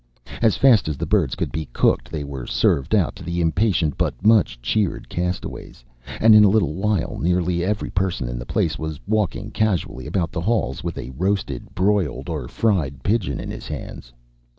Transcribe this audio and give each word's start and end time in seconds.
As 0.41 0.57
fast 0.57 0.89
as 0.89 0.97
the 0.97 1.05
birds 1.05 1.35
could 1.35 1.51
be 1.51 1.65
cooked 1.73 2.09
they 2.09 2.23
were 2.23 2.47
served 2.47 2.95
out 2.95 3.15
to 3.17 3.23
the 3.23 3.39
impatient 3.39 3.99
but 3.99 4.25
much 4.25 4.59
cheered 4.59 5.07
castaways, 5.09 5.85
and 6.19 6.33
in 6.33 6.43
a 6.43 6.49
little 6.49 6.73
while 6.73 7.19
nearly 7.21 7.63
every 7.63 7.91
person 7.91 8.27
in 8.27 8.39
the 8.39 8.43
place 8.47 8.79
was 8.79 8.99
walking 9.05 9.51
casually 9.51 10.07
about 10.07 10.31
the 10.31 10.41
halls 10.41 10.83
with 10.83 10.97
a 10.97 11.11
roasted, 11.11 11.75
broiled, 11.75 12.29
or 12.29 12.47
fried 12.47 13.03
pigeon 13.03 13.39
in 13.39 13.51
his 13.51 13.67
hands. 13.67 14.11